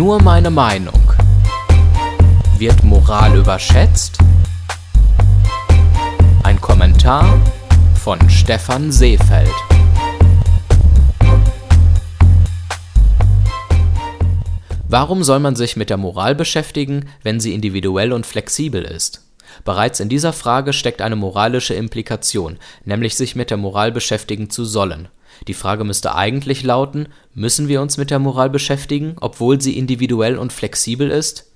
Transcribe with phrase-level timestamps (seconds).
[0.00, 1.12] Nur meine Meinung.
[2.56, 4.16] Wird Moral überschätzt?
[6.42, 7.38] Ein Kommentar
[8.02, 9.52] von Stefan Seefeld.
[14.88, 19.26] Warum soll man sich mit der Moral beschäftigen, wenn sie individuell und flexibel ist?
[19.66, 24.64] Bereits in dieser Frage steckt eine moralische Implikation, nämlich sich mit der Moral beschäftigen zu
[24.64, 25.08] sollen.
[25.48, 30.36] Die Frage müsste eigentlich lauten, müssen wir uns mit der Moral beschäftigen, obwohl sie individuell
[30.36, 31.46] und flexibel ist?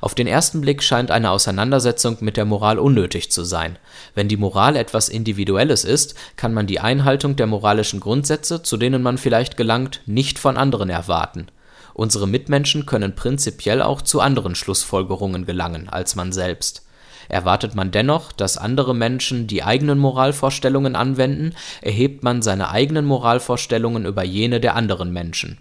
[0.00, 3.78] Auf den ersten Blick scheint eine Auseinandersetzung mit der Moral unnötig zu sein.
[4.14, 9.02] Wenn die Moral etwas Individuelles ist, kann man die Einhaltung der moralischen Grundsätze, zu denen
[9.02, 11.46] man vielleicht gelangt, nicht von anderen erwarten.
[11.94, 16.83] Unsere Mitmenschen können prinzipiell auch zu anderen Schlussfolgerungen gelangen als man selbst.
[17.28, 24.04] Erwartet man dennoch, dass andere Menschen die eigenen Moralvorstellungen anwenden, erhebt man seine eigenen Moralvorstellungen
[24.06, 25.58] über jene der anderen Menschen.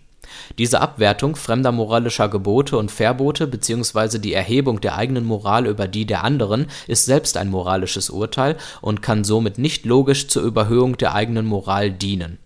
[0.57, 4.19] Diese Abwertung fremder moralischer Gebote und Verbote bzw.
[4.19, 9.01] die Erhebung der eigenen Moral über die der anderen ist selbst ein moralisches Urteil und
[9.01, 12.39] kann somit nicht logisch zur Überhöhung der eigenen Moral dienen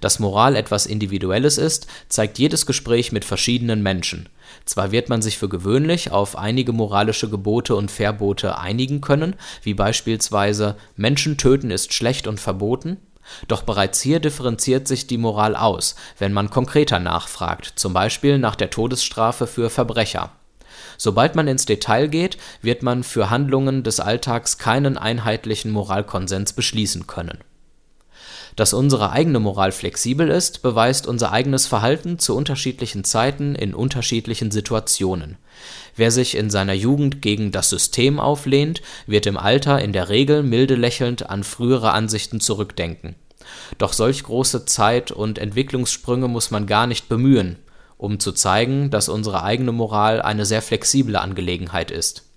[0.00, 4.28] dass Moral etwas Individuelles ist, zeigt jedes Gespräch mit verschiedenen Menschen.
[4.64, 9.74] Zwar wird man sich für gewöhnlich auf einige moralische Gebote und Verbote einigen können, wie
[9.74, 12.98] beispielsweise Menschen töten ist schlecht und verboten,
[13.46, 18.56] doch bereits hier differenziert sich die Moral aus, wenn man konkreter nachfragt, zum Beispiel nach
[18.56, 20.32] der Todesstrafe für Verbrecher.
[20.96, 27.06] Sobald man ins Detail geht, wird man für Handlungen des Alltags keinen einheitlichen Moralkonsens beschließen
[27.06, 27.38] können
[28.58, 34.50] dass unsere eigene Moral flexibel ist, beweist unser eigenes Verhalten zu unterschiedlichen Zeiten in unterschiedlichen
[34.50, 35.36] Situationen.
[35.94, 40.42] Wer sich in seiner Jugend gegen das System auflehnt, wird im Alter in der Regel
[40.42, 43.14] milde lächelnd an frühere Ansichten zurückdenken.
[43.78, 47.60] Doch solch große Zeit und Entwicklungssprünge muss man gar nicht bemühen,
[47.96, 52.27] um zu zeigen, dass unsere eigene Moral eine sehr flexible Angelegenheit ist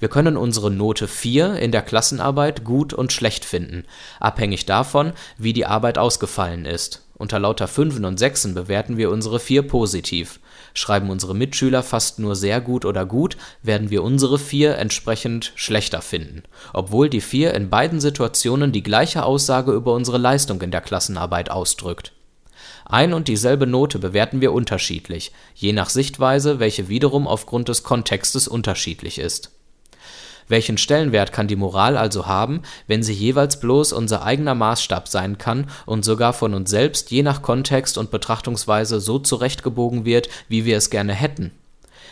[0.00, 3.84] wir können unsere Note 4 in der Klassenarbeit gut und schlecht finden,
[4.20, 7.02] abhängig davon, wie die Arbeit ausgefallen ist.
[7.18, 10.38] Unter lauter Fünfen und Sechsen bewerten wir unsere 4 positiv.
[10.72, 16.00] Schreiben unsere Mitschüler fast nur sehr gut oder gut, werden wir unsere 4 entsprechend schlechter
[16.00, 20.80] finden, obwohl die 4 in beiden Situationen die gleiche Aussage über unsere Leistung in der
[20.80, 22.12] Klassenarbeit ausdrückt.
[22.84, 28.46] Ein und dieselbe Note bewerten wir unterschiedlich, je nach Sichtweise, welche wiederum aufgrund des Kontextes
[28.46, 29.57] unterschiedlich ist
[30.48, 35.38] welchen Stellenwert kann die Moral also haben, wenn sie jeweils bloß unser eigener Maßstab sein
[35.38, 40.64] kann und sogar von uns selbst je nach Kontext und Betrachtungsweise so zurechtgebogen wird, wie
[40.64, 41.52] wir es gerne hätten?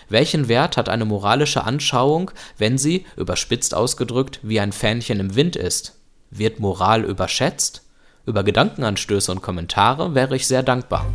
[0.09, 5.57] Welchen Wert hat eine moralische Anschauung, wenn sie, überspitzt ausgedrückt, wie ein Fähnchen im Wind
[5.57, 5.97] ist?
[6.31, 7.83] Wird Moral überschätzt?
[8.25, 11.07] Über Gedankenanstöße und Kommentare wäre ich sehr dankbar.